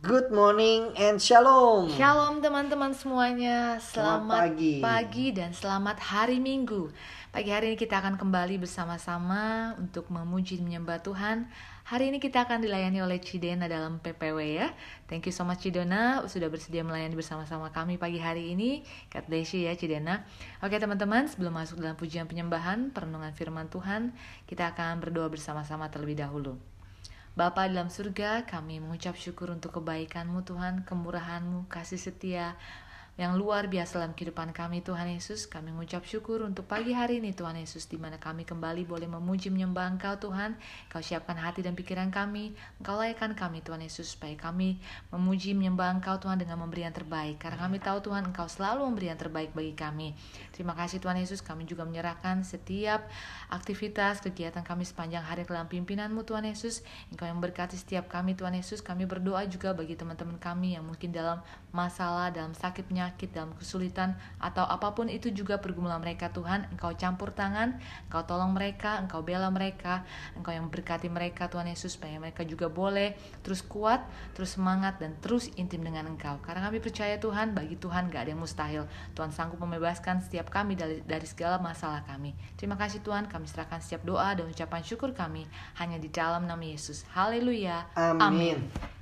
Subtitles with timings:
[0.00, 1.92] Good morning and shalom.
[1.92, 3.76] Shalom teman-teman semuanya.
[3.84, 5.28] Selamat Selamat, pagi.
[5.36, 6.88] dan selamat hari Minggu.
[7.28, 11.52] Pagi hari ini kita akan kembali bersama-sama untuk memuji dan menyembah Tuhan.
[11.84, 14.72] Hari ini kita akan dilayani oleh Cidena dalam PPW ya.
[15.04, 18.80] Thank you so much Cidona sudah bersedia melayani bersama-sama kami pagi hari ini.
[19.12, 20.24] God bless you ya Cidena.
[20.64, 24.16] Oke teman-teman, sebelum masuk dalam pujian penyembahan, perenungan firman Tuhan,
[24.48, 26.56] kita akan berdoa bersama-sama terlebih dahulu.
[27.30, 32.58] Bapa dalam surga, kami mengucap syukur untuk kebaikan-Mu Tuhan, kemurahan-Mu, kasih setia
[33.20, 35.44] yang luar biasa dalam kehidupan kami Tuhan Yesus.
[35.44, 39.52] Kami mengucap syukur untuk pagi hari ini Tuhan Yesus, di mana kami kembali boleh memuji
[39.52, 40.56] menyembah Engkau Tuhan.
[40.88, 44.80] Engkau siapkan hati dan pikiran kami, Engkau layakkan kami Tuhan Yesus, supaya kami
[45.12, 47.36] memuji menyembah Engkau Tuhan dengan memberi yang terbaik.
[47.36, 50.16] Karena kami tahu Tuhan Engkau selalu memberi yang terbaik bagi kami.
[50.56, 53.04] Terima kasih Tuhan Yesus, kami juga menyerahkan setiap
[53.52, 56.80] aktivitas, kegiatan kami sepanjang hari dalam pimpinanmu Tuhan Yesus.
[57.12, 58.80] Engkau yang berkati setiap kami Tuhan Yesus.
[58.80, 64.14] Kami berdoa juga bagi teman-teman kami yang mungkin dalam masalah, dalam sakit penyakit, dalam kesulitan,
[64.38, 66.68] atau apa pun itu juga pergumulan mereka Tuhan.
[66.74, 70.04] Engkau campur tangan, Engkau tolong mereka, Engkau bela mereka,
[70.36, 74.04] Engkau yang berkati mereka Tuhan Yesus, supaya mereka juga boleh terus kuat,
[74.36, 76.38] terus semangat, dan terus intim dengan Engkau.
[76.44, 78.84] Karena kami percaya Tuhan, bagi Tuhan gak ada yang mustahil.
[79.16, 82.36] Tuhan sanggup membebaskan setiap kami dari, dari segala masalah kami.
[82.54, 85.48] Terima kasih Tuhan, kami serahkan setiap doa dan ucapan syukur kami
[85.80, 87.08] hanya di dalam nama Yesus.
[87.16, 87.88] Haleluya.
[87.96, 88.60] Amin.
[88.60, 88.99] Tiada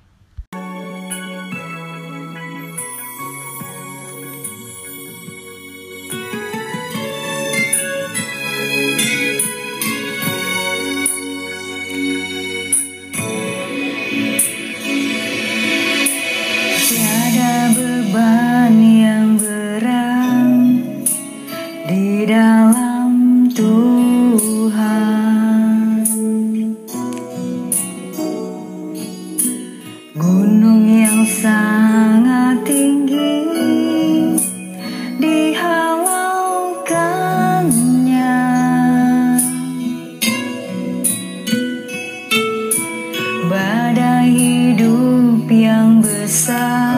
[44.29, 46.98] hidup yang besar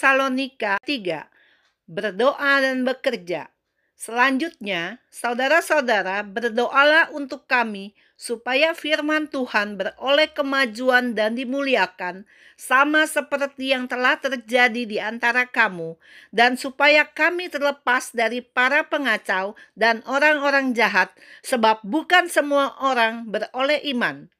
[0.00, 1.28] Tesalonika 3.
[1.84, 3.52] Berdoa dan bekerja.
[3.92, 12.24] Selanjutnya, saudara-saudara, berdoalah untuk kami supaya firman Tuhan beroleh kemajuan dan dimuliakan,
[12.56, 16.00] sama seperti yang telah terjadi di antara kamu,
[16.32, 21.12] dan supaya kami terlepas dari para pengacau dan orang-orang jahat,
[21.44, 24.32] sebab bukan semua orang beroleh iman.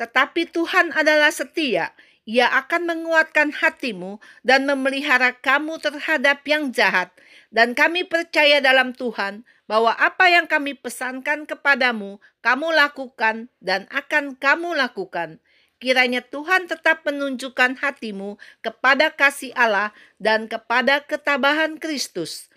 [0.00, 1.92] Tetapi Tuhan adalah setia,
[2.24, 7.12] ia akan menguatkan hatimu dan memelihara kamu terhadap yang jahat.
[7.52, 14.34] Dan kami percaya dalam Tuhan bahwa apa yang kami pesankan kepadamu, kamu lakukan dan akan
[14.40, 15.38] kamu lakukan.
[15.78, 22.48] Kiranya Tuhan tetap menunjukkan hatimu kepada kasih Allah dan kepada ketabahan Kristus.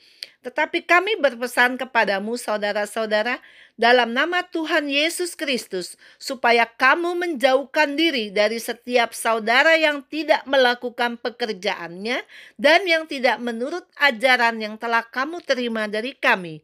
[0.48, 3.44] Tetapi kami berpesan kepadamu, saudara-saudara,
[3.76, 11.20] dalam nama Tuhan Yesus Kristus, supaya kamu menjauhkan diri dari setiap saudara yang tidak melakukan
[11.20, 12.24] pekerjaannya
[12.56, 16.64] dan yang tidak menurut ajaran yang telah kamu terima dari kami.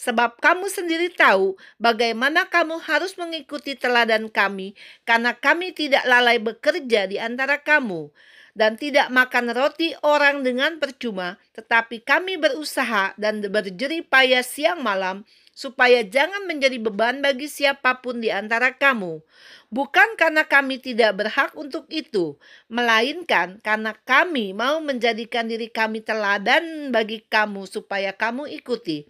[0.00, 4.72] Sebab kamu sendiri tahu bagaimana kamu harus mengikuti teladan kami,
[5.04, 8.08] karena kami tidak lalai bekerja di antara kamu
[8.58, 15.22] dan tidak makan roti orang dengan percuma, tetapi kami berusaha dan berjerih payah siang malam,
[15.54, 19.22] supaya jangan menjadi beban bagi siapa pun di antara kamu.
[19.70, 22.34] Bukan karena kami tidak berhak untuk itu,
[22.66, 29.06] melainkan karena kami mau menjadikan diri kami teladan bagi kamu, supaya kamu ikuti.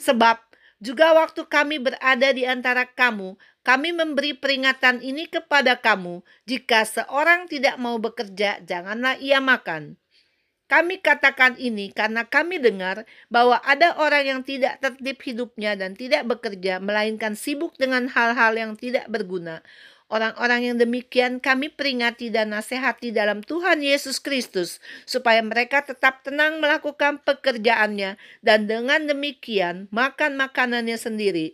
[0.00, 0.40] Sebab
[0.80, 3.36] juga waktu kami berada di antara kamu,
[3.68, 10.00] kami memberi peringatan ini kepada kamu: jika seorang tidak mau bekerja, janganlah ia makan.
[10.72, 16.24] Kami katakan ini karena kami dengar bahwa ada orang yang tidak tertib hidupnya dan tidak
[16.24, 19.60] bekerja, melainkan sibuk dengan hal-hal yang tidak berguna.
[20.08, 26.64] Orang-orang yang demikian kami peringati dan nasihati dalam Tuhan Yesus Kristus, supaya mereka tetap tenang
[26.64, 31.52] melakukan pekerjaannya, dan dengan demikian makan makanannya sendiri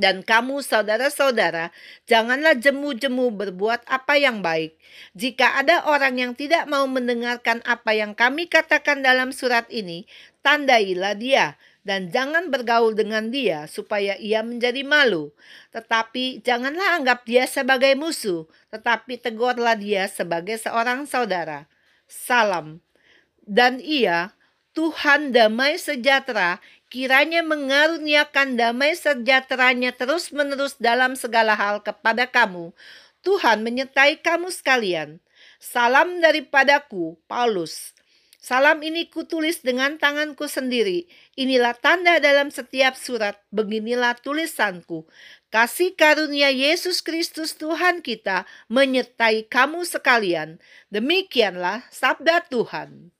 [0.00, 1.68] dan kamu saudara-saudara,
[2.08, 4.80] janganlah jemu-jemu berbuat apa yang baik.
[5.12, 10.08] Jika ada orang yang tidak mau mendengarkan apa yang kami katakan dalam surat ini,
[10.40, 15.32] tandailah dia dan jangan bergaul dengan dia supaya ia menjadi malu.
[15.72, 21.68] Tetapi janganlah anggap dia sebagai musuh, tetapi tegurlah dia sebagai seorang saudara.
[22.08, 22.80] Salam.
[23.44, 24.32] Dan ia,
[24.70, 32.70] Tuhan damai sejahtera kiranya mengaruniakan damai sejahteranya terus-menerus dalam segala hal kepada kamu.
[33.26, 35.18] Tuhan menyertai kamu sekalian.
[35.60, 37.92] Salam daripadaku, Paulus.
[38.40, 41.04] Salam ini kutulis dengan tanganku sendiri.
[41.36, 43.36] Inilah tanda dalam setiap surat.
[43.52, 45.04] Beginilah tulisanku.
[45.52, 50.56] Kasih karunia Yesus Kristus Tuhan kita menyertai kamu sekalian.
[50.88, 53.12] Demikianlah sabda Tuhan.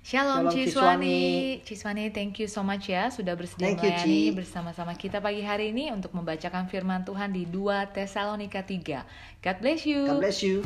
[0.00, 1.60] Shalom, Shalom, Ciswani.
[1.60, 5.92] Ciswani, thank you so much ya sudah bersedia Thank melayani bersama-sama kita pagi hari ini
[5.92, 9.44] untuk membacakan firman Tuhan di 2 Tesalonika 3.
[9.44, 10.08] God bless you.
[10.08, 10.64] God bless you.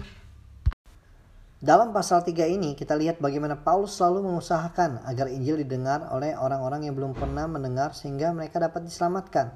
[1.58, 6.86] Dalam pasal 3 ini kita lihat bagaimana Paulus selalu mengusahakan agar Injil didengar oleh orang-orang
[6.86, 9.50] yang belum pernah mendengar sehingga mereka dapat diselamatkan.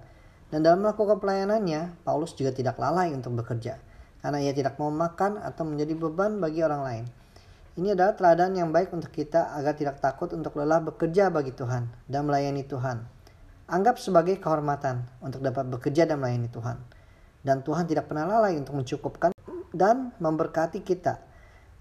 [0.51, 3.79] Dan dalam melakukan pelayanannya, Paulus juga tidak lalai untuk bekerja
[4.19, 7.05] karena ia tidak mau makan atau menjadi beban bagi orang lain.
[7.79, 11.87] Ini adalah teladan yang baik untuk kita agar tidak takut untuk lelah bekerja bagi Tuhan
[12.11, 13.07] dan melayani Tuhan.
[13.71, 16.75] Anggap sebagai kehormatan untuk dapat bekerja dan melayani Tuhan.
[17.39, 19.31] Dan Tuhan tidak pernah lalai untuk mencukupkan
[19.71, 21.23] dan memberkati kita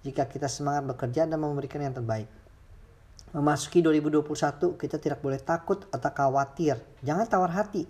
[0.05, 2.29] jika kita semangat bekerja dan memberikan yang terbaik.
[3.33, 6.77] Memasuki 2021, kita tidak boleh takut atau khawatir.
[7.01, 7.89] Jangan tawar hati.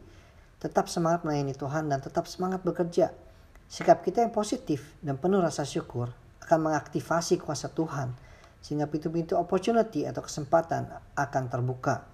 [0.64, 3.12] Tetap semangat melayani Tuhan dan tetap semangat bekerja.
[3.68, 6.08] Sikap kita yang positif dan penuh rasa syukur
[6.48, 8.16] akan mengaktifasi kuasa Tuhan
[8.63, 12.08] sehingga pintu-pintu opportunity atau kesempatan akan terbuka.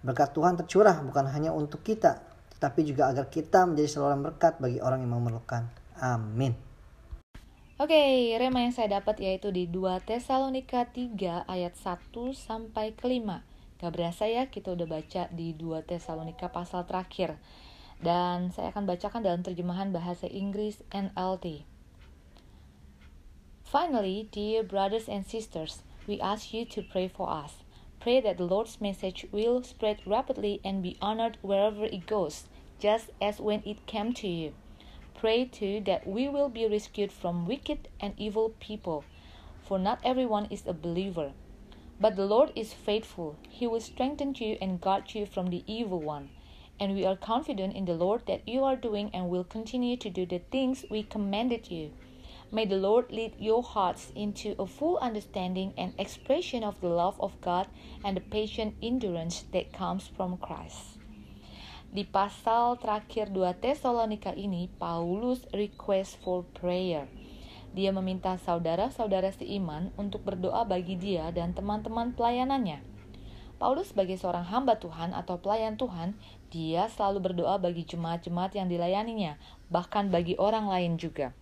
[0.00, 2.24] Berkat Tuhan tercurah bukan hanya untuk kita,
[2.56, 5.68] tetapi juga agar kita menjadi saluran berkat bagi orang yang memerlukan.
[6.00, 6.56] Amin.
[7.76, 13.44] Oke, rema yang saya dapat yaitu di 2 Tesalonika 3 ayat 1 sampai ke 5.
[13.76, 17.36] Gak berasa ya kita udah baca di 2 Tesalonika pasal terakhir.
[18.00, 21.75] Dan saya akan bacakan dalam terjemahan bahasa Inggris NLT.
[23.66, 27.64] Finally, dear brothers and sisters, we ask you to pray for us.
[27.98, 32.44] Pray that the Lord's message will spread rapidly and be honored wherever it goes,
[32.78, 34.54] just as when it came to you.
[35.14, 39.02] Pray too that we will be rescued from wicked and evil people,
[39.64, 41.32] for not everyone is a believer.
[42.00, 43.34] But the Lord is faithful.
[43.48, 46.30] He will strengthen you and guard you from the evil one.
[46.78, 50.08] And we are confident in the Lord that you are doing and will continue to
[50.08, 51.90] do the things we commanded you.
[52.54, 57.18] May the Lord lead your hearts into a full understanding and expression of the love
[57.18, 57.66] of God
[58.06, 61.02] and the patient endurance that comes from Christ.
[61.90, 67.10] Di pasal terakhir 2 Tesalonika ini, Paulus request for prayer.
[67.74, 72.78] Dia meminta saudara-saudara seiman untuk berdoa bagi dia dan teman-teman pelayanannya.
[73.58, 76.14] Paulus sebagai seorang hamba Tuhan atau pelayan Tuhan,
[76.54, 79.34] dia selalu berdoa bagi jemaat-jemaat yang dilayaninya,
[79.66, 81.34] bahkan bagi orang lain juga.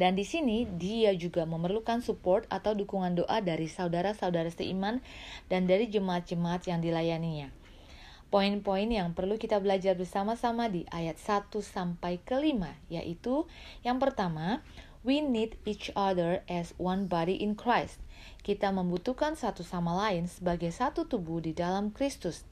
[0.00, 5.04] Dan di sini dia juga memerlukan support atau dukungan doa dari saudara-saudara seiman
[5.52, 7.52] dan dari jemaat-jemaat yang dilayaninya.
[8.32, 13.44] Poin-poin yang perlu kita belajar bersama-sama di ayat 1 sampai ke 5 yaitu
[13.84, 14.64] yang pertama,
[15.04, 18.00] we need each other as one body in Christ.
[18.40, 22.48] Kita membutuhkan satu sama lain sebagai satu tubuh di dalam Kristus.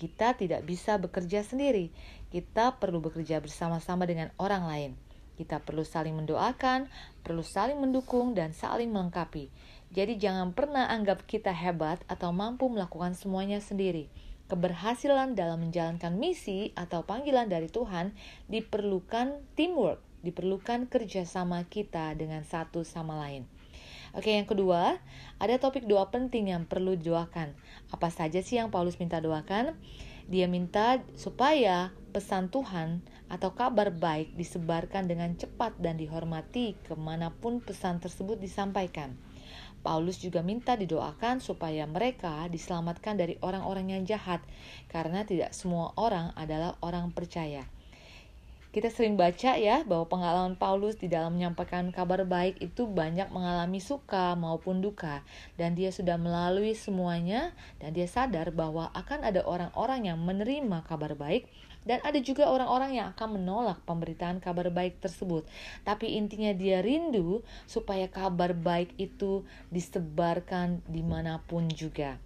[0.00, 1.92] Kita tidak bisa bekerja sendiri.
[2.32, 5.05] Kita perlu bekerja bersama-sama dengan orang lain.
[5.36, 6.88] Kita perlu saling mendoakan,
[7.20, 9.52] perlu saling mendukung, dan saling melengkapi.
[9.92, 14.08] Jadi, jangan pernah anggap kita hebat atau mampu melakukan semuanya sendiri.
[14.48, 18.14] Keberhasilan dalam menjalankan misi atau panggilan dari Tuhan
[18.48, 23.44] diperlukan teamwork, diperlukan kerjasama kita dengan satu sama lain.
[24.16, 24.96] Oke, yang kedua,
[25.36, 27.52] ada topik doa penting yang perlu didoakan.
[27.92, 29.76] Apa saja sih yang Paulus minta doakan?
[30.26, 37.30] Dia minta supaya pesan Tuhan atau kabar baik disebarkan dengan cepat dan dihormati ke mana
[37.30, 39.14] pun pesan tersebut disampaikan.
[39.86, 44.42] Paulus juga minta didoakan supaya mereka diselamatkan dari orang-orang yang jahat,
[44.90, 47.62] karena tidak semua orang adalah orang percaya.
[48.76, 53.80] Kita sering baca ya bahwa pengalaman Paulus di dalam menyampaikan kabar baik itu banyak mengalami
[53.80, 55.24] suka maupun duka
[55.56, 61.16] dan dia sudah melalui semuanya dan dia sadar bahwa akan ada orang-orang yang menerima kabar
[61.16, 61.48] baik
[61.88, 65.48] dan ada juga orang-orang yang akan menolak pemberitaan kabar baik tersebut.
[65.80, 72.20] Tapi intinya dia rindu supaya kabar baik itu disebarkan di mana pun juga.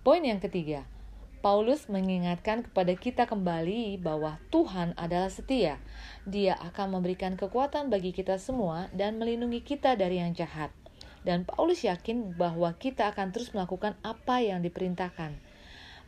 [0.00, 0.88] Poin yang ketiga,
[1.38, 5.78] Paulus mengingatkan kepada kita kembali bahwa Tuhan adalah setia.
[6.26, 10.74] Dia akan memberikan kekuatan bagi kita semua dan melindungi kita dari yang jahat.
[11.22, 15.38] Dan Paulus yakin bahwa kita akan terus melakukan apa yang diperintahkan.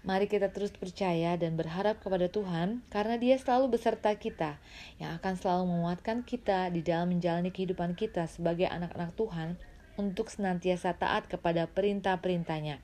[0.03, 4.59] Mari kita terus percaya dan berharap kepada Tuhan karena Dia selalu beserta kita
[4.99, 9.49] yang akan selalu menguatkan kita di dalam menjalani kehidupan kita sebagai anak-anak Tuhan
[9.95, 12.83] untuk senantiasa taat kepada perintah-perintahnya.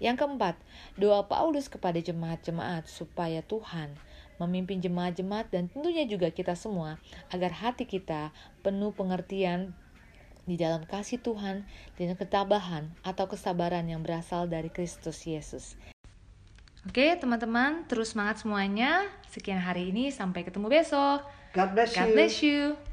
[0.00, 0.56] Yang keempat,
[0.96, 3.92] doa Paulus kepada jemaat-jemaat supaya Tuhan
[4.40, 6.96] memimpin jemaat-jemaat dan tentunya juga kita semua
[7.28, 8.32] agar hati kita
[8.64, 9.76] penuh pengertian
[10.48, 11.68] di dalam kasih Tuhan
[12.00, 15.76] dan ketabahan atau kesabaran yang berasal dari Kristus Yesus.
[16.88, 19.04] Oke, teman-teman, terus semangat semuanya.
[19.28, 21.28] Sekian hari ini, sampai ketemu besok.
[21.52, 22.89] God bless God bless you.